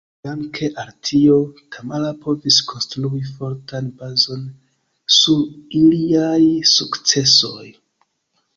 Danke 0.27 0.67
al 0.83 0.87
tio, 1.09 1.35
Tamara 1.75 2.09
povis 2.23 2.57
konstrui 2.71 3.21
fortan 3.35 3.91
bazon 4.01 4.43
sur 5.19 5.47
iliaj 5.83 6.43
sukcesoj. 6.75 7.71